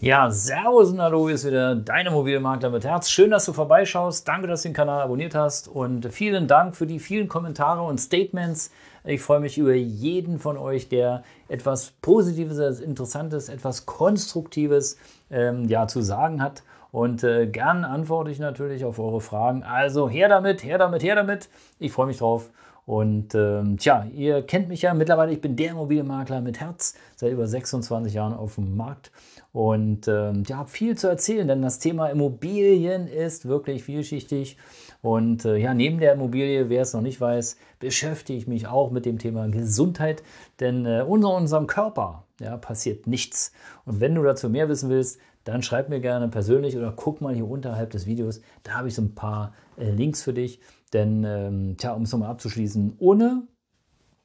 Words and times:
Ja, 0.00 0.30
Servus 0.30 0.92
und 0.92 1.02
Hallo, 1.02 1.26
ist 1.26 1.44
wieder 1.44 1.74
dein 1.74 2.06
Immobilienmakler 2.06 2.70
mit 2.70 2.84
Herz. 2.84 3.10
Schön, 3.10 3.32
dass 3.32 3.46
du 3.46 3.52
vorbeischaust. 3.52 4.28
Danke, 4.28 4.46
dass 4.46 4.62
du 4.62 4.68
den 4.68 4.72
Kanal 4.72 5.02
abonniert 5.02 5.34
hast 5.34 5.66
und 5.66 6.12
vielen 6.14 6.46
Dank 6.46 6.76
für 6.76 6.86
die 6.86 7.00
vielen 7.00 7.26
Kommentare 7.26 7.82
und 7.82 7.98
Statements. 7.98 8.70
Ich 9.02 9.20
freue 9.20 9.40
mich 9.40 9.58
über 9.58 9.74
jeden 9.74 10.38
von 10.38 10.56
euch, 10.56 10.88
der 10.88 11.24
etwas 11.48 11.90
Positives, 12.00 12.78
Interessantes, 12.78 13.48
etwas 13.48 13.86
Konstruktives 13.86 14.98
ähm, 15.32 15.64
ja, 15.64 15.88
zu 15.88 16.00
sagen 16.00 16.40
hat. 16.40 16.62
Und 16.92 17.24
äh, 17.24 17.48
gern 17.48 17.84
antworte 17.84 18.30
ich 18.30 18.38
natürlich 18.38 18.84
auf 18.84 19.00
eure 19.00 19.20
Fragen. 19.20 19.64
Also 19.64 20.08
her 20.08 20.28
damit, 20.28 20.62
her 20.62 20.78
damit, 20.78 21.02
her 21.02 21.16
damit. 21.16 21.48
Ich 21.80 21.90
freue 21.90 22.06
mich 22.06 22.18
drauf. 22.18 22.50
Und 22.88 23.34
ähm, 23.34 23.76
tja, 23.76 24.06
ihr 24.14 24.40
kennt 24.40 24.68
mich 24.68 24.80
ja 24.80 24.94
mittlerweile. 24.94 25.30
Ich 25.30 25.42
bin 25.42 25.56
der 25.56 25.72
Immobilienmakler 25.72 26.40
mit 26.40 26.58
Herz, 26.58 26.94
seit 27.16 27.30
über 27.30 27.46
26 27.46 28.14
Jahren 28.14 28.32
auf 28.32 28.54
dem 28.54 28.78
Markt 28.78 29.12
und 29.52 30.08
ähm, 30.08 30.44
ja, 30.46 30.56
habe 30.56 30.70
viel 30.70 30.96
zu 30.96 31.06
erzählen, 31.06 31.46
denn 31.46 31.60
das 31.60 31.80
Thema 31.80 32.06
Immobilien 32.08 33.06
ist 33.06 33.46
wirklich 33.46 33.84
vielschichtig. 33.84 34.56
Und 35.02 35.44
äh, 35.44 35.58
ja, 35.58 35.74
neben 35.74 35.98
der 35.98 36.14
Immobilie, 36.14 36.70
wer 36.70 36.80
es 36.80 36.94
noch 36.94 37.02
nicht 37.02 37.20
weiß, 37.20 37.58
beschäftige 37.78 38.38
ich 38.38 38.46
mich 38.46 38.66
auch 38.66 38.90
mit 38.90 39.04
dem 39.04 39.18
Thema 39.18 39.48
Gesundheit, 39.48 40.22
denn 40.58 40.86
äh, 40.86 41.04
unter 41.06 41.34
unserem 41.34 41.66
Körper 41.66 42.24
ja, 42.40 42.56
passiert 42.56 43.06
nichts. 43.06 43.52
Und 43.84 44.00
wenn 44.00 44.14
du 44.14 44.22
dazu 44.22 44.48
mehr 44.48 44.70
wissen 44.70 44.88
willst, 44.88 45.20
dann 45.44 45.62
schreib 45.62 45.88
mir 45.88 46.00
gerne 46.00 46.28
persönlich 46.28 46.76
oder 46.76 46.92
guck 46.94 47.20
mal 47.20 47.34
hier 47.34 47.48
unterhalb 47.48 47.90
des 47.90 48.06
Videos. 48.06 48.40
Da 48.62 48.72
habe 48.72 48.88
ich 48.88 48.94
so 48.94 49.02
ein 49.02 49.14
paar 49.14 49.54
äh, 49.76 49.90
Links 49.90 50.22
für 50.22 50.32
dich. 50.32 50.60
Denn, 50.92 51.24
ähm, 51.24 51.76
tja, 51.76 51.92
um 51.92 52.02
es 52.02 52.12
nochmal 52.12 52.30
abzuschließen, 52.30 52.96
ohne 52.98 53.42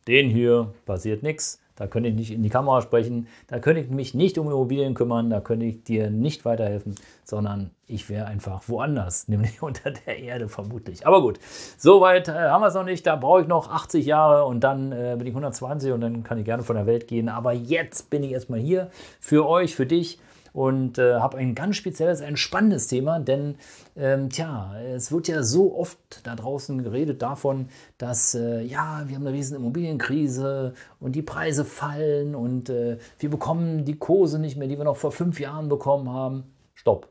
den 0.08 0.30
hier 0.30 0.74
passiert 0.86 1.24
nichts. 1.24 1.60
Da 1.76 1.88
könnte 1.88 2.10
ich 2.10 2.16
nicht 2.16 2.32
in 2.32 2.44
die 2.44 2.50
Kamera 2.50 2.84
sprechen, 2.84 3.28
da 3.48 3.58
könnte 3.58 3.82
ich 3.82 3.90
mich 3.90 4.14
nicht 4.14 4.38
um 4.38 4.46
Immobilien 4.46 4.94
kümmern, 4.94 5.32
da 5.32 5.42
könnte 5.42 5.66
ich 5.66 5.84
dir 5.84 6.12
nicht 6.12 6.46
weiterhelfen, 6.46 6.94
sondern 7.24 7.72
ich 7.88 8.10
wäre 8.10 8.28
einfach 8.28 8.62
woanders, 8.68 9.28
nämlich 9.28 9.64
unter 9.64 9.90
der 9.90 10.20
Erde 10.20 10.50
vermutlich. 10.50 11.08
Aber 11.08 11.22
gut, 11.22 11.40
soweit 11.78 12.28
äh, 12.28 12.34
haben 12.34 12.62
wir 12.62 12.68
es 12.68 12.76
noch 12.76 12.84
nicht. 12.84 13.08
Da 13.08 13.16
brauche 13.16 13.42
ich 13.42 13.48
noch 13.48 13.72
80 13.72 14.06
Jahre 14.06 14.46
und 14.46 14.64
dann 14.64 14.92
äh, 14.92 15.16
bin 15.18 15.26
ich 15.26 15.32
120 15.32 15.94
und 15.94 16.02
dann 16.02 16.24
kann 16.24 16.38
ich 16.38 16.46
gerne 16.46 16.62
von 16.62 16.76
der 16.76 16.86
Welt 16.86 17.08
gehen. 17.08 17.28
Aber 17.28 17.54
jetzt 17.54 18.12
bin 18.12 18.22
ich 18.22 18.32
erstmal 18.32 18.60
hier 18.60 18.92
für 19.20 19.48
euch, 19.48 19.76
für 19.76 19.88
dich 19.88 20.20
und 20.54 21.00
äh, 21.00 21.16
habe 21.16 21.38
ein 21.38 21.56
ganz 21.56 21.76
spezielles, 21.76 22.22
ein 22.22 22.38
spannendes 22.38 22.88
Thema, 22.88 23.20
denn 23.20 23.56
ähm, 23.98 24.30
tja, 24.30 24.76
es 24.80 25.12
wird 25.12 25.28
ja 25.28 25.44
so 25.44 25.76
oft 25.76 25.98
da 26.24 26.36
draußen 26.36 26.84
geredet 26.84 27.22
davon, 27.22 27.68
dass 27.98 28.36
äh, 28.36 28.62
ja, 28.62 29.04
wir 29.08 29.16
haben 29.16 29.28
eine 29.28 29.36
riesen 29.36 29.58
Immobilienkrise 29.58 30.74
und 31.00 31.16
die 31.16 31.24
Preise 31.24 31.66
fallen 31.66 32.36
und 32.36 32.70
äh, 32.70 33.00
wir 33.20 33.30
bekommen 33.30 33.84
die 33.84 33.98
Kurse 33.98 34.40
nicht 34.40 34.56
mehr, 34.56 34.68
die 34.68 34.78
wir 34.78 34.86
noch 34.86 34.98
vor 34.98 35.12
fünf 35.12 35.40
Jahren 35.40 35.70
bekommen 35.70 36.10
haben. 36.10 36.44
Stopp. 36.76 37.10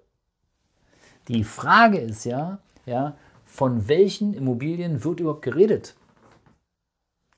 Die 1.29 1.45
Frage 1.45 1.99
ist 1.99 2.25
ja, 2.25 2.59
ja, 2.87 3.17
von 3.45 3.89
welchen 3.89 4.35
Immobilien 4.35 5.05
wird 5.05 5.21
überhaupt 5.21 5.43
geredet? 5.43 5.95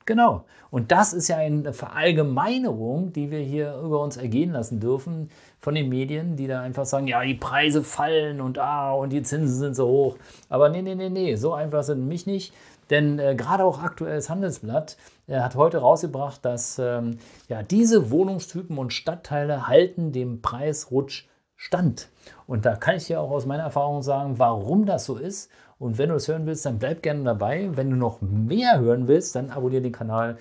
Genau. 0.05 0.45
Und 0.69 0.91
das 0.91 1.13
ist 1.13 1.27
ja 1.29 1.37
eine 1.37 1.73
Verallgemeinerung, 1.73 3.11
die 3.11 3.31
wir 3.31 3.39
hier 3.39 3.75
über 3.83 4.01
uns 4.01 4.17
ergehen 4.17 4.51
lassen 4.51 4.79
dürfen 4.79 5.29
von 5.59 5.73
den 5.73 5.89
Medien, 5.89 6.35
die 6.35 6.47
da 6.47 6.61
einfach 6.61 6.85
sagen, 6.85 7.07
ja, 7.07 7.23
die 7.23 7.33
Preise 7.33 7.83
fallen 7.83 8.39
und 8.39 8.59
ah, 8.59 8.91
und 8.93 9.11
die 9.11 9.23
Zinsen 9.23 9.57
sind 9.57 9.75
so 9.75 9.87
hoch. 9.87 10.17
Aber 10.47 10.69
nee, 10.69 10.83
nee, 10.83 10.95
nee, 10.95 11.09
nee, 11.09 11.35
so 11.35 11.53
einfach 11.53 11.83
sind 11.83 12.07
mich 12.07 12.27
nicht. 12.27 12.53
Denn 12.91 13.17
äh, 13.17 13.35
gerade 13.35 13.63
auch 13.63 13.81
aktuelles 13.81 14.29
Handelsblatt 14.29 14.97
äh, 15.27 15.39
hat 15.39 15.55
heute 15.55 15.79
rausgebracht, 15.79 16.45
dass 16.45 16.77
ähm, 16.77 17.17
ja, 17.47 17.63
diese 17.63 18.11
Wohnungstypen 18.11 18.77
und 18.77 18.93
Stadtteile 18.93 19.67
halten 19.67 20.11
dem 20.11 20.41
Preisrutsch 20.41 21.27
stand. 21.55 22.09
Und 22.47 22.65
da 22.65 22.75
kann 22.75 22.95
ich 22.95 23.07
dir 23.07 23.21
auch 23.21 23.31
aus 23.31 23.45
meiner 23.45 23.63
Erfahrung 23.63 24.01
sagen, 24.01 24.37
warum 24.39 24.85
das 24.85 25.05
so 25.05 25.17
ist 25.17 25.49
und 25.77 25.97
wenn 25.97 26.09
du 26.09 26.15
es 26.15 26.27
hören 26.27 26.45
willst, 26.45 26.65
dann 26.65 26.79
bleib 26.79 27.01
gerne 27.01 27.23
dabei. 27.23 27.69
Wenn 27.73 27.89
du 27.89 27.95
noch 27.95 28.21
mehr 28.21 28.79
hören 28.79 29.07
willst, 29.07 29.35
dann 29.35 29.49
abonniere 29.49 29.81
den 29.81 29.91
Kanal. 29.91 30.37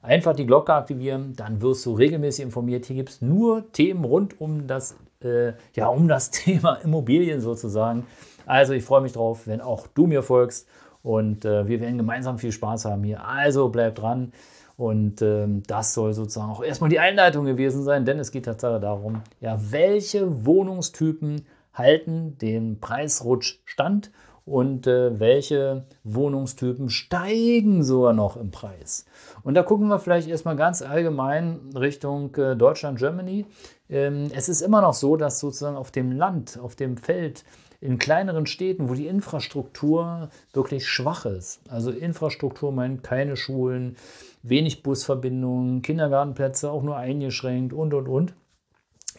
Einfach 0.00 0.34
die 0.34 0.46
Glocke 0.46 0.72
aktivieren, 0.72 1.34
dann 1.36 1.60
wirst 1.60 1.84
du 1.84 1.92
regelmäßig 1.92 2.44
informiert. 2.44 2.86
Hier 2.86 2.96
gibt 2.96 3.10
es 3.10 3.20
nur 3.20 3.70
Themen 3.72 4.04
rund 4.04 4.40
um 4.40 4.66
das, 4.66 4.96
äh, 5.22 5.52
ja, 5.74 5.88
um 5.88 6.08
das 6.08 6.30
Thema 6.30 6.76
Immobilien 6.76 7.40
sozusagen. 7.40 8.06
Also 8.46 8.72
ich 8.72 8.84
freue 8.84 9.02
mich 9.02 9.12
drauf, 9.12 9.46
wenn 9.46 9.60
auch 9.60 9.86
du 9.88 10.06
mir 10.06 10.22
folgst 10.22 10.68
und 11.02 11.44
äh, 11.44 11.66
wir 11.68 11.80
werden 11.80 11.98
gemeinsam 11.98 12.38
viel 12.38 12.52
Spaß 12.52 12.86
haben 12.86 13.04
hier. 13.04 13.24
Also 13.26 13.68
bleib 13.68 13.96
dran. 13.96 14.32
Und 14.78 15.22
ähm, 15.22 15.64
das 15.66 15.92
soll 15.92 16.14
sozusagen 16.14 16.52
auch 16.52 16.62
erstmal 16.62 16.88
die 16.88 17.00
Einleitung 17.00 17.44
gewesen 17.46 17.82
sein, 17.82 18.04
denn 18.04 18.20
es 18.20 18.30
geht 18.30 18.44
tatsächlich 18.44 18.80
darum, 18.80 19.22
ja, 19.40 19.58
welche 19.72 20.46
Wohnungstypen 20.46 21.44
halten 21.74 22.38
den 22.38 22.78
Preisrutsch 22.78 23.58
stand 23.64 24.12
und 24.46 24.86
äh, 24.86 25.18
welche 25.18 25.82
Wohnungstypen 26.04 26.90
steigen 26.90 27.82
sogar 27.82 28.12
noch 28.12 28.36
im 28.36 28.52
Preis. 28.52 29.04
Und 29.42 29.54
da 29.54 29.64
gucken 29.64 29.88
wir 29.88 29.98
vielleicht 29.98 30.28
erstmal 30.28 30.54
ganz 30.54 30.80
allgemein 30.80 31.58
Richtung 31.74 32.32
äh, 32.36 32.54
Deutschland, 32.54 33.00
Germany. 33.00 33.46
Ähm, 33.90 34.30
es 34.32 34.48
ist 34.48 34.60
immer 34.60 34.80
noch 34.80 34.94
so, 34.94 35.16
dass 35.16 35.40
sozusagen 35.40 35.76
auf 35.76 35.90
dem 35.90 36.12
Land, 36.12 36.56
auf 36.62 36.76
dem 36.76 36.98
Feld, 36.98 37.44
in 37.80 37.98
kleineren 37.98 38.46
Städten, 38.46 38.88
wo 38.88 38.94
die 38.94 39.06
Infrastruktur 39.06 40.30
wirklich 40.52 40.88
schwach 40.88 41.26
ist, 41.26 41.60
also 41.68 41.90
Infrastruktur 41.90 42.72
meint 42.72 43.02
keine 43.02 43.36
Schulen, 43.36 43.96
wenig 44.42 44.82
Busverbindungen, 44.82 45.82
Kindergartenplätze 45.82 46.70
auch 46.70 46.82
nur 46.82 46.96
eingeschränkt 46.96 47.72
und 47.72 47.94
und 47.94 48.08
und, 48.08 48.34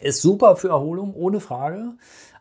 ist 0.00 0.22
super 0.22 0.56
für 0.56 0.68
Erholung, 0.68 1.14
ohne 1.14 1.40
Frage. 1.40 1.94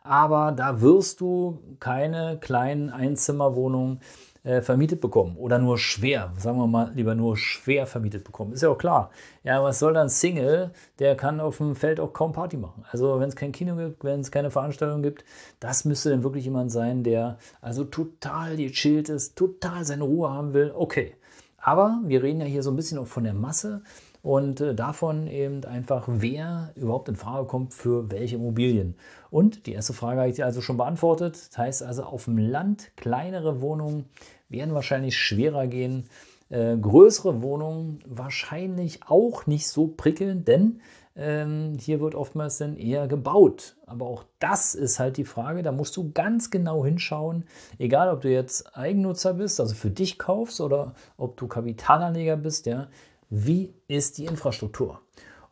Aber 0.03 0.53
da 0.53 0.81
wirst 0.81 1.22
du 1.22 1.59
keine 1.80 2.38
kleinen 2.40 2.90
Einzimmerwohnungen 2.90 4.00
äh, 4.44 4.61
vermietet 4.61 5.01
bekommen 5.01 5.35
oder 5.38 5.59
nur 5.59 5.77
schwer, 5.77 6.31
sagen 6.38 6.57
wir 6.57 6.67
mal 6.67 6.91
lieber 6.95 7.16
nur 7.16 7.38
schwer 7.38 7.85
vermietet 7.85 8.23
bekommen. 8.23 8.53
Ist 8.53 8.63
ja 8.63 8.69
auch 8.69 8.77
klar. 8.77 9.11
Ja, 9.44 9.61
was 9.63 9.79
soll 9.79 9.94
dann 9.94 10.09
Single? 10.09 10.72
Der 11.00 11.16
kann 11.16 11.39
auf 11.39 11.57
dem 11.57 11.75
Feld 11.75 12.00
auch 12.00 12.13
kaum 12.13 12.31
Party 12.31 12.57
machen. 12.57 12.85
Also 12.91 13.19
wenn 13.19 13.29
es 13.29 13.35
kein 13.35 13.51
Kino 13.51 13.75
gibt, 13.75 14.03
wenn 14.03 14.22
es 14.22 14.31
keine 14.31 14.51
Veranstaltung 14.51 15.01
gibt, 15.01 15.25
das 15.59 15.85
müsste 15.85 16.09
dann 16.09 16.23
wirklich 16.23 16.45
jemand 16.45 16.72
sein, 16.72 17.03
der 17.03 17.38
also 17.61 17.83
total 17.83 18.55
gechillt 18.55 19.09
ist, 19.09 19.35
total 19.35 19.83
seine 19.85 20.03
Ruhe 20.03 20.29
haben 20.31 20.53
will. 20.53 20.71
Okay. 20.75 21.16
Aber 21.61 22.00
wir 22.06 22.23
reden 22.23 22.39
ja 22.39 22.47
hier 22.47 22.63
so 22.63 22.71
ein 22.71 22.77
bisschen 22.77 22.97
auch 22.97 23.07
von 23.07 23.25
der 23.25 23.33
Masse 23.33 23.81
und 24.29 24.62
äh, 24.62 24.75
davon 24.75 25.25
eben 25.25 25.66
einfach, 25.66 26.03
wer 26.07 26.72
überhaupt 26.75 27.09
in 27.09 27.16
Frage 27.16 27.47
kommt 27.47 27.73
für 27.73 28.12
welche 28.12 28.35
Immobilien. 28.35 28.94
Und 29.31 29.66
die 29.66 29.73
erste 29.73 29.94
Frage 29.94 30.19
habe 30.19 30.29
ich 30.29 30.35
dir 30.35 30.45
also 30.45 30.62
schon 30.62 30.78
beantwortet. 30.78 31.47
Das 31.50 31.57
heißt 31.57 31.81
also, 31.81 32.03
auf 32.03 32.25
dem 32.25 32.38
Land 32.38 32.91
kleinere 32.95 33.59
Wohnungen 33.59 34.06
werden 34.47 34.75
wahrscheinlich 34.75 35.18
schwerer 35.18 35.66
gehen. 35.66 36.03
Äh, 36.50 36.78
größere 36.78 37.41
Wohnungen 37.41 38.03
wahrscheinlich 38.06 39.00
auch 39.07 39.47
nicht 39.47 39.68
so 39.68 39.88
prickeln, 39.88 40.45
denn 40.45 40.79
ähm, 41.16 41.73
hier 41.79 42.00
wird 42.00 42.13
oftmals 42.13 42.59
dann 42.59 42.78
eher 42.78 43.07
gebaut. 43.07 43.78
Aber 43.88 44.06
auch 44.06 44.25
das 44.38 44.75
ist 44.75 45.00
halt 45.00 45.18
die 45.18 45.25
Frage, 45.25 45.63
da 45.63 45.72
musst 45.72 45.97
du 45.97 46.12
ganz 46.12 46.51
genau 46.51 46.86
hinschauen, 46.86 47.45
egal 47.80 48.13
ob 48.13 48.21
du 48.21 48.31
jetzt 48.31 48.77
Eigennutzer 48.77 49.33
bist, 49.33 49.59
also 49.59 49.74
für 49.74 49.89
dich 49.89 50.19
kaufst 50.19 50.62
oder 50.62 50.94
ob 51.18 51.36
du 51.36 51.48
Kapitalanleger 51.48 52.38
bist, 52.38 52.68
ja, 52.68 52.89
wie 53.30 53.74
ist 53.88 54.18
die 54.18 54.26
Infrastruktur? 54.26 55.02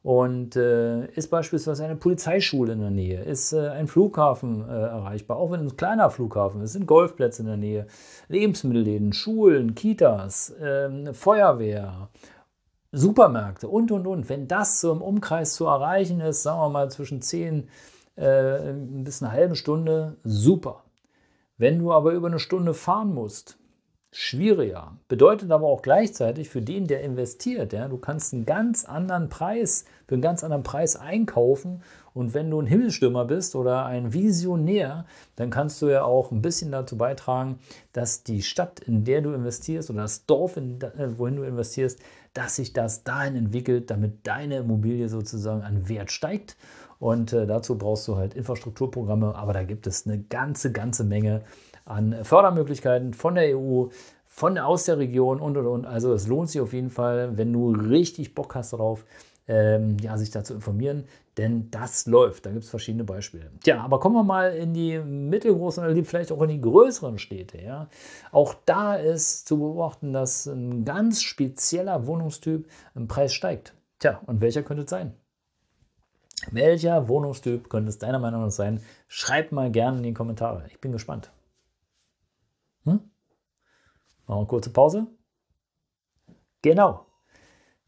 Und 0.04 0.56
äh, 0.56 1.08
ist 1.08 1.30
beispielsweise 1.30 1.84
eine 1.84 1.98
Polizeischule 1.98 2.74
in 2.74 2.80
der 2.80 2.92
Nähe, 2.92 3.24
ist 3.24 3.52
äh, 3.52 3.68
ein 3.70 3.88
Flughafen 3.88 4.68
äh, 4.68 4.72
erreichbar, 4.72 5.38
auch 5.38 5.52
wenn 5.52 5.66
es 5.66 5.74
ein 5.74 5.78
kleiner 5.78 6.10
Flughafen 6.10 6.62
ist, 6.62 6.74
sind 6.74 6.88
Golfplätze 6.88 7.42
in 7.42 7.48
der 7.48 7.58
Nähe, 7.58 7.88
Lebensmittelläden, 8.30 9.12
Schulen, 9.12 9.76
Kitas, 9.76 10.56
ähm, 10.62 11.14
Feuerwehr, 11.14 12.10
Supermärkte 12.94 13.68
und 13.68 13.92
und 13.92 14.08
und. 14.08 14.30
Wenn 14.30 14.48
das 14.48 14.80
so 14.80 14.94
im 14.94 15.02
Umkreis 15.02 15.56
zu 15.56 15.66
erreichen 15.66 16.22
ist, 16.22 16.44
sagen 16.44 16.62
wir 16.62 16.70
mal 16.70 16.90
zwischen 16.90 17.22
10 17.22 17.68
äh, 18.16 18.74
bis 18.74 19.22
einer 19.22 19.34
halben 19.34 19.56
Stunde, 19.56 20.16
super. 20.24 20.84
Wenn 21.58 21.80
du 21.80 21.92
aber 21.92 22.14
über 22.14 22.28
eine 22.28 22.40
Stunde 22.40 22.74
fahren 22.74 23.14
musst, 23.14 23.58
schwieriger. 24.12 24.98
Bedeutet 25.07 25.51
aber 25.51 25.68
auch 25.68 25.81
gleichzeitig 25.81 26.50
für 26.50 26.62
den, 26.62 26.88
der 26.88 27.01
investiert, 27.01 27.74
ja, 27.74 27.88
du 27.88 27.98
kannst 27.98 28.33
einen 28.33 28.45
ganz 28.45 28.86
anderen 28.86 29.30
Preis, 29.30 29.86
für 30.07 30.15
einen 30.15 30.21
ganz 30.21 30.44
anderen 30.44 30.63
Preis 30.63 30.95
einkaufen 30.95 31.83
Und 32.13 32.33
wenn 32.33 32.50
du 32.50 32.59
ein 32.59 32.65
Himmelstürmer 32.65 33.25
bist 33.25 33.56
oder 33.56 33.86
ein 33.86 34.12
Visionär, 34.13 35.06
dann 35.36 35.51
kannst 35.51 35.81
du 35.81 35.88
ja 35.88 36.04
auch 36.04 36.31
ein 36.31 36.42
bisschen 36.42 36.71
dazu 36.71 36.98
beitragen, 36.98 37.59
dass 37.94 38.24
die 38.24 38.42
Stadt, 38.42 38.80
in 38.80 39.04
der 39.04 39.21
du 39.21 39.33
investierst 39.33 39.89
oder 39.92 40.01
das 40.01 40.25
Dorf, 40.25 40.57
in, 40.57 40.81
äh, 40.81 41.19
wohin 41.19 41.36
du 41.36 41.44
investierst, 41.44 42.00
dass 42.33 42.56
sich 42.56 42.74
das 42.74 43.04
dahin 43.04 43.36
entwickelt, 43.36 43.92
damit 43.92 44.25
deine 44.25 44.57
Immobilie 44.57 45.09
sozusagen 45.09 45.62
an 45.62 45.89
Wert 45.89 46.12
steigt. 46.12 46.57
Und 47.00 47.33
äh, 47.33 47.45
dazu 47.45 47.77
brauchst 47.77 48.07
du 48.07 48.15
halt 48.15 48.33
Infrastrukturprogramme, 48.33 49.36
aber 49.36 49.54
da 49.54 49.63
gibt 49.63 49.86
es 49.86 50.07
eine 50.07 50.19
ganze, 50.19 50.71
ganze 50.71 51.04
Menge 51.04 51.44
an 51.88 52.24
Fördermöglichkeiten 52.24 53.13
von 53.13 53.36
der 53.36 53.57
EU, 53.57 53.88
von 54.28 54.57
aus 54.57 54.86
der 54.86 54.98
Region 55.00 55.39
und 55.39 55.57
und 55.57 55.66
und. 55.66 55.86
Also 55.86 56.13
es 56.13 56.28
lohnt 56.28 56.50
sich 56.50 56.62
auf 56.62 56.74
jeden 56.74 56.89
Fall, 56.89 57.38
wenn 57.38 57.54
du 57.54 57.72
richtig 57.72 58.36
Bock 58.36 58.56
hast 58.56 58.74
darauf, 58.74 59.06
ähm, 59.48 59.98
ja, 60.01 60.18
sich 60.18 60.30
da 60.30 60.44
zu 60.44 60.54
informieren, 60.54 61.06
denn 61.38 61.72
das 61.72 62.06
läuft. 62.06 62.45
Da 62.45 62.51
gibt 62.51 62.66
es 62.66 62.69
verschiedene 62.69 63.04
Beispiele. 63.04 63.50
Tja, 63.63 63.81
aber 63.81 64.00
kommen 64.00 64.16
wir 64.16 64.24
mal 64.24 64.54
in 64.54 64.74
die 64.74 65.00
mittelgroßen 65.00 65.84
oder 65.84 66.04
vielleicht 66.04 66.31
auch 66.31 66.42
in 66.42 66.50
die 66.50 66.62
größeren 66.62 67.18
Städte. 67.18 67.62
Ja. 67.62 67.88
Auch 68.31 68.54
da 68.66 68.95
ist 68.95 69.48
zu 69.48 69.57
beobachten, 69.57 70.12
dass 70.12 70.45
ein 70.48 70.83
ganz 70.83 71.22
spezieller 71.22 72.06
Wohnungstyp 72.07 72.68
im 72.95 73.07
Preis 73.07 73.33
steigt. 73.33 73.74
Tja, 74.00 74.22
und 74.25 74.42
welcher 74.42 74.63
könnte 74.63 74.83
es 74.83 74.90
sein? 74.90 75.13
Welcher 76.51 77.07
Wohnungstyp 77.07 77.69
könnte 77.69 77.90
es 77.90 77.98
deiner 77.98 78.19
Meinung 78.19 78.44
nach 78.44 78.51
sein? 78.51 78.81
Schreib 79.07 79.51
mal 79.51 79.72
gerne 79.72 79.98
in 79.98 80.04
die 80.04 80.13
Kommentare. 80.13 80.66
Ich 80.69 80.80
bin 80.80 80.92
gespannt. 80.92 81.31
Hm? 82.88 82.94
Machen 82.94 83.10
wir 84.28 84.36
eine 84.38 84.48
kurze 84.48 84.72
Pause. 84.72 85.07
Genau, 86.62 87.06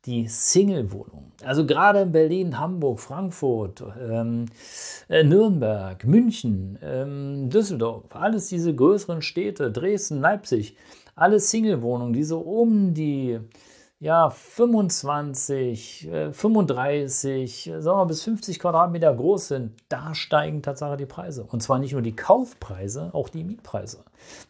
die 0.05 0.27
Single-Wohnung. 0.27 1.31
Also 1.43 1.65
gerade 1.65 2.01
in 2.01 2.11
Berlin, 2.11 2.59
Hamburg, 2.59 2.99
Frankfurt, 2.99 3.83
ähm, 3.99 4.45
äh, 5.09 5.23
Nürnberg, 5.23 6.05
München, 6.05 6.77
ähm, 6.81 7.49
Düsseldorf, 7.49 8.05
alles 8.11 8.47
diese 8.47 8.73
größeren 8.73 9.21
Städte, 9.21 9.71
Dresden, 9.71 10.21
Leipzig, 10.21 10.77
alle 11.15 11.39
Single-Wohnungen, 11.39 12.13
die 12.13 12.23
so 12.23 12.39
um 12.39 12.93
die 12.93 13.39
ja, 13.99 14.29
25, 14.29 16.07
äh, 16.07 16.33
35, 16.33 17.71
sagen 17.79 17.99
wir 17.99 18.05
bis 18.05 18.23
50 18.23 18.59
Quadratmeter 18.59 19.13
groß 19.13 19.49
sind, 19.49 19.73
da 19.89 20.15
steigen 20.15 20.61
tatsächlich 20.61 20.99
die 20.99 21.05
Preise. 21.05 21.43
Und 21.43 21.61
zwar 21.61 21.79
nicht 21.79 21.91
nur 21.91 22.01
die 22.01 22.15
Kaufpreise, 22.15 23.09
auch 23.13 23.27
die 23.27 23.43
Mietpreise. 23.43 24.05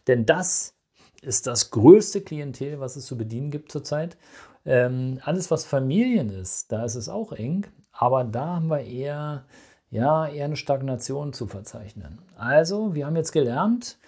Denn 0.06 0.24
das 0.24 0.74
ist 1.20 1.48
das 1.48 1.70
größte 1.70 2.20
Klientel, 2.20 2.78
was 2.78 2.94
es 2.96 3.06
zu 3.06 3.18
bedienen 3.18 3.50
gibt 3.50 3.72
zurzeit. 3.72 4.16
Ähm, 4.64 5.18
alles, 5.24 5.50
was 5.50 5.64
Familien 5.64 6.30
ist, 6.30 6.70
da 6.70 6.84
ist 6.84 6.94
es 6.94 7.08
auch 7.08 7.32
eng, 7.32 7.66
aber 7.92 8.24
da 8.24 8.56
haben 8.56 8.68
wir 8.68 8.80
eher, 8.80 9.44
ja, 9.90 10.28
eher 10.28 10.44
eine 10.44 10.56
Stagnation 10.56 11.32
zu 11.32 11.46
verzeichnen. 11.46 12.20
Also, 12.36 12.94
wir 12.94 13.06
haben 13.06 13.16
jetzt 13.16 13.32
gelernt, 13.32 13.98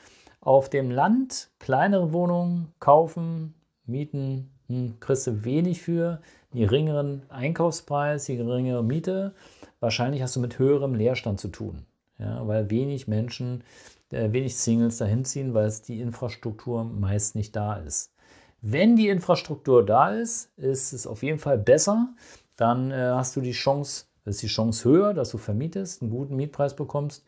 auf 0.41 0.71
dem 0.71 0.91
Land 0.91 1.51
kleinere 1.59 2.13
Wohnungen 2.13 2.73
kaufen, 2.79 3.55
mieten, 3.87 4.53
hm, 4.69 4.95
kriegst 5.01 5.27
du 5.27 5.45
wenig 5.45 5.83
für, 5.83 6.21
geringeren 6.53 7.23
Einkaufspreis, 7.29 8.27
die 8.27 8.37
geringere 8.37 8.85
Miete. 8.85 9.35
Wahrscheinlich 9.81 10.23
hast 10.23 10.37
du 10.37 10.41
mit 10.41 10.59
höherem 10.59 10.95
Leerstand 10.95 11.41
zu 11.41 11.49
tun, 11.49 11.85
ja, 12.19 12.47
weil 12.47 12.71
wenig 12.71 13.09
Menschen, 13.09 13.65
äh, 14.11 14.33
wenig 14.33 14.57
Singles 14.57 14.99
dahin 14.99 15.25
ziehen, 15.25 15.55
weil 15.55 15.67
es 15.67 15.83
die 15.83 16.01
Infrastruktur 16.01 16.85
meist 16.85 17.35
nicht 17.35 17.57
da 17.57 17.77
ist. 17.77 18.13
Wenn 18.61 18.95
die 18.95 19.09
Infrastruktur 19.09 19.85
da 19.85 20.11
ist, 20.11 20.57
ist 20.57 20.93
es 20.93 21.07
auf 21.07 21.23
jeden 21.23 21.41
Fall 21.41 21.59
besser. 21.59 22.15
Dann 22.57 22.93
äh, 22.93 22.95
hast 22.95 23.35
du 23.35 23.41
die 23.41 23.53
Chance, 23.53 24.05
ist 24.25 24.43
die 24.43 24.47
Chance 24.47 24.89
höher, 24.89 25.15
dass 25.15 25.31
du 25.31 25.39
vermietest, 25.39 26.01
einen 26.01 26.13
guten 26.13 26.37
Mietpreis 26.37 26.77
bekommst. 26.77 27.25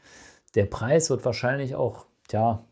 Der 0.55 0.67
Preis 0.67 1.11
wird 1.11 1.25
wahrscheinlich 1.25 1.75
auch 1.75 2.07
tja, 2.29 2.65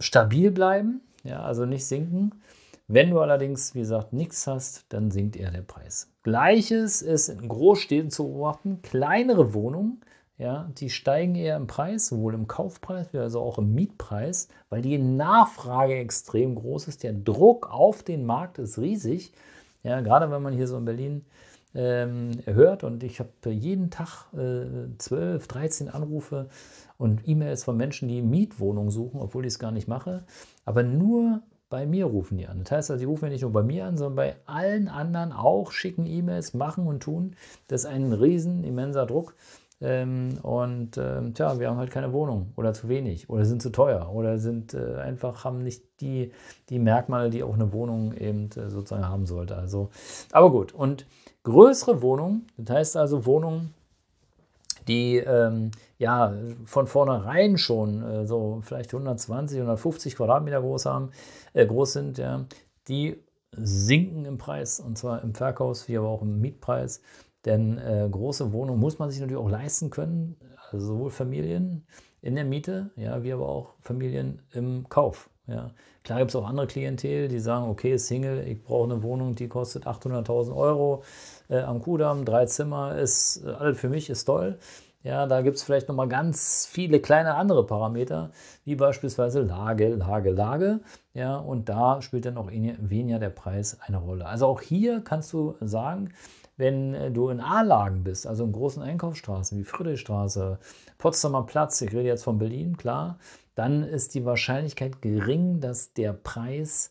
stabil 0.00 0.50
bleiben, 0.50 1.02
ja, 1.22 1.42
also 1.42 1.66
nicht 1.66 1.84
sinken. 1.84 2.40
Wenn 2.88 3.10
du 3.10 3.20
allerdings, 3.20 3.74
wie 3.74 3.80
gesagt, 3.80 4.12
nichts 4.12 4.46
hast, 4.46 4.86
dann 4.90 5.10
sinkt 5.10 5.36
eher 5.36 5.50
der 5.50 5.62
Preis. 5.62 6.08
Gleiches 6.22 7.02
ist 7.02 7.28
in 7.28 7.48
Großstädten 7.48 8.10
zu 8.10 8.24
beobachten. 8.24 8.80
Kleinere 8.82 9.54
Wohnungen 9.54 10.00
ja, 10.38 10.70
die 10.76 10.90
steigen 10.90 11.34
eher 11.34 11.56
im 11.56 11.66
Preis, 11.66 12.08
sowohl 12.08 12.34
im 12.34 12.46
Kaufpreis 12.46 13.12
wie 13.12 13.18
also 13.18 13.40
auch 13.40 13.58
im 13.58 13.74
Mietpreis, 13.74 14.48
weil 14.68 14.82
die 14.82 14.98
Nachfrage 14.98 15.96
extrem 15.96 16.54
groß 16.54 16.88
ist. 16.88 17.02
Der 17.02 17.14
Druck 17.14 17.70
auf 17.72 18.02
den 18.02 18.26
Markt 18.26 18.58
ist 18.58 18.78
riesig. 18.78 19.32
Ja, 19.82 20.00
gerade 20.02 20.30
wenn 20.30 20.42
man 20.42 20.52
hier 20.52 20.68
so 20.68 20.76
in 20.76 20.84
Berlin 20.84 21.24
ähm, 21.74 22.32
hört 22.44 22.84
und 22.84 23.02
ich 23.02 23.18
habe 23.18 23.30
jeden 23.50 23.90
Tag 23.90 24.26
äh, 24.34 24.94
12, 24.98 25.46
13 25.46 25.88
Anrufe 25.88 26.50
und 26.98 27.26
E-Mails 27.26 27.64
von 27.64 27.78
Menschen, 27.78 28.08
die 28.08 28.20
Mietwohnungen 28.20 28.90
suchen, 28.90 29.20
obwohl 29.20 29.46
ich 29.46 29.54
es 29.54 29.58
gar 29.58 29.72
nicht 29.72 29.88
mache. 29.88 30.24
Aber 30.66 30.82
nur 30.82 31.40
bei 31.68 31.86
mir 31.86 32.06
rufen 32.06 32.38
die 32.38 32.46
an. 32.46 32.60
Das 32.62 32.70
heißt 32.70 32.90
also, 32.90 33.00
die 33.00 33.06
rufen 33.06 33.26
ja 33.26 33.30
nicht 33.32 33.42
nur 33.42 33.52
bei 33.52 33.62
mir 33.62 33.86
an, 33.86 33.96
sondern 33.96 34.16
bei 34.16 34.36
allen 34.46 34.88
anderen 34.88 35.32
auch, 35.32 35.72
schicken 35.72 36.06
E-Mails, 36.06 36.54
machen 36.54 36.86
und 36.86 37.02
tun. 37.02 37.34
Das 37.68 37.82
ist 37.82 37.86
ein 37.86 38.12
riesen 38.12 38.64
immenser 38.64 39.06
Druck. 39.06 39.34
Ähm, 39.80 40.38
und 40.42 40.96
ähm, 40.96 41.34
tja, 41.34 41.58
wir 41.58 41.68
haben 41.68 41.76
halt 41.76 41.90
keine 41.90 42.14
Wohnung 42.14 42.52
oder 42.56 42.72
zu 42.72 42.88
wenig 42.88 43.28
oder 43.28 43.44
sind 43.44 43.60
zu 43.60 43.70
teuer 43.70 44.10
oder 44.10 44.38
sind 44.38 44.72
äh, 44.72 44.96
einfach, 44.96 45.44
haben 45.44 45.62
nicht 45.62 45.82
die, 46.00 46.32
die 46.70 46.78
Merkmale, 46.78 47.28
die 47.28 47.42
auch 47.42 47.52
eine 47.52 47.72
Wohnung 47.72 48.14
eben 48.14 48.48
äh, 48.56 48.70
sozusagen 48.70 49.06
haben 49.06 49.26
sollte. 49.26 49.54
Also, 49.54 49.90
aber 50.32 50.50
gut. 50.50 50.72
Und 50.72 51.06
größere 51.42 52.00
Wohnungen, 52.00 52.46
das 52.56 52.76
heißt 52.76 52.96
also 52.96 53.26
Wohnungen, 53.26 53.74
die 54.88 55.16
ähm, 55.16 55.70
ja 55.98 56.34
von 56.64 56.86
vornherein 56.86 57.58
schon 57.58 58.02
äh, 58.02 58.26
so 58.26 58.60
vielleicht 58.62 58.92
120, 58.92 59.58
150 59.58 60.16
Quadratmeter 60.16 60.60
groß 60.60 60.86
haben, 60.86 61.10
äh, 61.52 61.66
groß 61.66 61.92
sind, 61.92 62.18
ja, 62.18 62.44
die 62.88 63.22
sinken 63.52 64.24
im 64.24 64.38
Preis 64.38 64.80
und 64.80 64.98
zwar 64.98 65.22
im 65.22 65.34
Verkaufs- 65.34 65.88
wie 65.88 65.96
aber 65.96 66.08
auch 66.08 66.22
im 66.22 66.40
Mietpreis. 66.40 67.00
Denn 67.44 67.78
äh, 67.78 68.08
große 68.10 68.52
Wohnungen 68.52 68.80
muss 68.80 68.98
man 68.98 69.08
sich 69.10 69.20
natürlich 69.20 69.42
auch 69.42 69.48
leisten 69.48 69.90
können, 69.90 70.36
also 70.70 70.86
sowohl 70.86 71.10
Familien 71.10 71.86
in 72.22 72.34
der 72.34 72.44
Miete, 72.44 72.90
ja, 72.96 73.22
wie 73.22 73.32
aber 73.32 73.48
auch 73.48 73.74
Familien 73.80 74.42
im 74.52 74.88
Kauf. 74.88 75.30
Ja. 75.46 75.70
Klar 76.02 76.18
gibt 76.18 76.30
es 76.30 76.36
auch 76.36 76.46
andere 76.46 76.66
Klientel, 76.66 77.28
die 77.28 77.38
sagen, 77.38 77.68
okay, 77.68 77.96
Single, 77.96 78.46
ich 78.46 78.62
brauche 78.62 78.90
eine 78.90 79.02
Wohnung, 79.02 79.34
die 79.34 79.48
kostet 79.48 79.86
800.000 79.86 80.54
Euro 80.54 81.02
äh, 81.48 81.60
am 81.60 81.80
Kudamm, 81.80 82.24
drei 82.24 82.46
Zimmer, 82.46 82.96
ist 82.96 83.44
äh, 83.44 83.50
alles 83.50 83.78
für 83.78 83.88
mich, 83.88 84.10
ist 84.10 84.24
toll. 84.24 84.58
Ja, 85.04 85.26
da 85.26 85.40
gibt 85.42 85.56
es 85.56 85.62
vielleicht 85.62 85.86
nochmal 85.86 86.08
ganz 86.08 86.66
viele 86.68 86.98
kleine 86.98 87.36
andere 87.36 87.64
Parameter, 87.64 88.32
wie 88.64 88.74
beispielsweise 88.74 89.40
Lage, 89.40 89.94
Lage, 89.94 90.30
Lage. 90.30 90.80
Ja, 91.14 91.36
und 91.36 91.68
da 91.68 92.02
spielt 92.02 92.26
dann 92.26 92.36
auch 92.36 92.50
weniger 92.50 93.20
der 93.20 93.30
Preis 93.30 93.78
eine 93.80 93.98
Rolle. 93.98 94.26
Also 94.26 94.46
auch 94.46 94.60
hier 94.60 95.02
kannst 95.04 95.32
du 95.32 95.54
sagen, 95.60 96.12
wenn 96.56 96.94
äh, 96.94 97.10
du 97.10 97.28
in 97.28 97.40
A-Lagen 97.40 98.04
bist, 98.04 98.26
also 98.26 98.44
in 98.44 98.52
großen 98.52 98.82
Einkaufsstraßen 98.82 99.58
wie 99.58 99.64
Friedrichstraße, 99.64 100.58
Potsdamer 100.98 101.44
Platz, 101.44 101.80
ich 101.82 101.92
rede 101.92 102.08
jetzt 102.08 102.24
von 102.24 102.38
Berlin, 102.38 102.76
klar, 102.76 103.18
dann 103.54 103.82
ist 103.82 104.14
die 104.14 104.24
Wahrscheinlichkeit 104.24 105.00
gering, 105.02 105.60
dass 105.60 105.92
der 105.92 106.12
Preis 106.12 106.90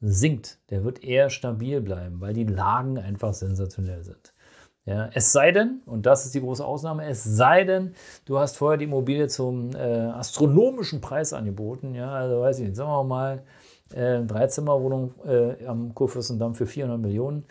sinkt. 0.00 0.58
Der 0.70 0.84
wird 0.84 1.04
eher 1.04 1.30
stabil 1.30 1.80
bleiben, 1.80 2.20
weil 2.20 2.32
die 2.32 2.44
Lagen 2.44 2.98
einfach 2.98 3.34
sensationell 3.34 4.02
sind. 4.02 4.32
Ja, 4.86 5.10
es 5.12 5.30
sei 5.30 5.52
denn, 5.52 5.82
und 5.86 6.06
das 6.06 6.24
ist 6.24 6.34
die 6.34 6.40
große 6.40 6.64
Ausnahme, 6.64 7.04
es 7.04 7.22
sei 7.22 7.64
denn, 7.64 7.94
du 8.24 8.38
hast 8.38 8.56
vorher 8.56 8.78
die 8.78 8.86
Immobilie 8.86 9.28
zum 9.28 9.70
äh, 9.74 9.78
astronomischen 9.78 11.00
Preis 11.00 11.32
angeboten. 11.32 11.94
Ja, 11.94 12.10
also 12.12 12.40
weiß 12.40 12.58
ich 12.58 12.64
nicht, 12.64 12.76
sagen 12.76 12.90
wir 12.90 13.04
mal, 13.04 13.42
äh, 13.94 14.22
Dreizimmerwohnung 14.24 15.14
äh, 15.26 15.66
am 15.66 15.94
Kurfürstendamm 15.94 16.54
für 16.54 16.66
400 16.66 16.98
Millionen. 16.98 17.44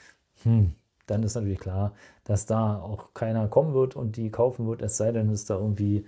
Hm, 0.44 0.74
dann 1.10 1.24
ist 1.24 1.36
natürlich 1.36 1.60
klar, 1.60 1.94
dass 2.24 2.46
da 2.46 2.80
auch 2.80 3.14
keiner 3.14 3.48
kommen 3.48 3.74
wird 3.74 3.96
und 3.96 4.18
die 4.18 4.30
kaufen 4.30 4.68
wird, 4.68 4.82
es 4.82 4.98
sei 4.98 5.12
denn, 5.12 5.30
es 5.30 5.42
ist 5.42 5.50
da 5.50 5.56
irgendwie 5.56 6.06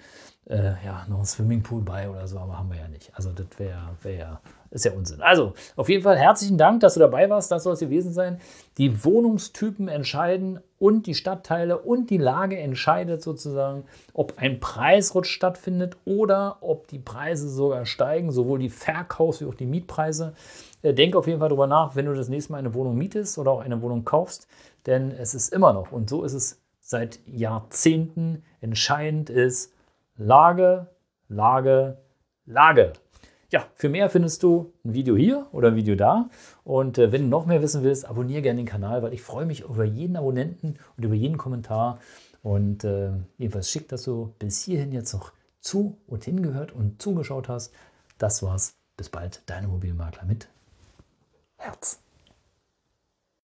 äh, 0.50 0.74
ja, 0.86 1.06
noch 1.08 1.20
ein 1.20 1.26
Swimmingpool 1.26 1.82
bei 1.82 2.10
oder 2.10 2.28
so, 2.28 2.40
aber 2.40 2.58
haben 2.58 2.72
wir 2.72 2.80
ja 2.80 2.88
nicht. 2.88 3.12
Also 3.16 3.32
das 3.32 3.48
wäre 3.58 3.96
wär 4.02 4.16
ja, 4.16 4.42
ist 4.72 4.86
ja 4.86 4.94
Unsinn. 4.94 5.22
Also, 5.22 5.54
auf 5.76 5.90
jeden 5.90 6.02
Fall 6.04 6.18
herzlichen 6.18 6.58
Dank, 6.58 6.80
dass 6.80 6.96
du 6.96 7.02
dabei 7.02 7.30
warst. 7.30 7.52
Das 7.52 7.64
soll 7.64 7.74
es 7.74 7.80
gewesen 7.80 8.14
sein. 8.14 8.40
Die 8.78 9.04
Wohnungstypen 9.04 9.88
entscheiden 9.88 10.60
und 10.80 11.06
die 11.06 11.14
Stadtteile 11.14 11.78
und 11.78 12.10
die 12.10 12.18
Lage 12.18 12.58
entscheidet 12.58 13.22
sozusagen, 13.22 13.84
ob 14.14 14.34
ein 14.38 14.60
Preisrutsch 14.60 15.30
stattfindet 15.30 15.98
oder 16.06 16.58
ob 16.62 16.88
die 16.88 17.00
Preise 17.00 17.50
sogar 17.50 17.86
steigen, 17.86 18.32
sowohl 18.32 18.60
die 18.60 18.70
Verkaufs- 18.70 19.42
wie 19.42 19.46
auch 19.46 19.56
die 19.56 19.66
Mietpreise. 19.66 20.34
Äh, 20.82 20.94
denk 20.94 21.16
auf 21.16 21.28
jeden 21.28 21.40
Fall 21.40 21.50
darüber 21.50 21.68
nach, 21.68 21.96
wenn 21.96 22.06
du 22.06 22.14
das 22.16 22.30
nächste 22.30 22.54
Mal 22.54 22.60
eine 22.60 22.74
Wohnung 22.74 22.98
mietest 22.98 23.38
oder 23.38 23.52
auch 23.52 23.62
eine 23.62 23.82
Wohnung 23.82 24.06
kaufst, 24.06 24.48
denn 24.86 25.12
es 25.12 25.36
ist 25.36 25.54
immer 25.54 25.74
noch, 25.74 25.92
und 25.92 26.10
so 26.10 26.24
ist 26.24 26.34
es 26.34 26.62
seit 26.80 27.20
Jahrzehnten, 27.28 28.44
entscheidend 28.62 29.30
ist 29.30 29.74
Lage, 30.18 30.88
Lage, 31.28 31.98
Lage 32.46 32.94
ja, 33.52 33.68
für 33.76 33.90
mehr 33.90 34.10
findest 34.10 34.44
du 34.44 34.74
ein 34.86 34.94
Video 34.94 35.16
hier 35.16 35.48
oder 35.52 35.70
ein 35.70 35.76
Video 35.76 35.96
da. 35.96 36.30
Und 36.64 36.98
äh, 36.98 37.12
wenn 37.12 37.24
du 37.24 37.28
noch 37.28 37.46
mehr 37.46 37.62
wissen 37.62 37.84
willst, 37.84 38.06
abonniere 38.06 38.42
gerne 38.42 38.62
den 38.62 38.66
Kanal, 38.66 39.04
weil 39.04 39.14
ich 39.14 39.22
freue 39.22 39.46
mich 39.46 39.62
über 39.62 39.84
jeden 39.84 40.16
Abonnenten 40.16 40.78
und 40.98 41.04
über 41.04 41.16
jeden 41.16 41.38
Kommentar. 41.38 42.00
Und 42.44 42.84
äh, 42.84 43.12
jedenfalls 43.38 43.70
schick, 43.70 43.88
dass 43.90 44.04
du 44.04 44.34
bis 44.40 44.64
hierhin 44.64 44.92
jetzt 44.92 45.14
noch 45.14 45.34
zu 45.60 45.98
und 46.08 46.24
hingehört 46.24 46.72
und 46.72 47.02
zugeschaut 47.02 47.50
hast. 47.50 47.74
Das 48.18 48.42
war's. 48.42 48.74
Bis 48.98 49.10
bald, 49.10 49.42
deine 49.48 49.68
Mobilmakler 49.68 50.26
mit 50.26 50.48
Herz. 51.58 52.02